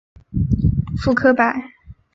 [0.97, 1.71] 傅科摆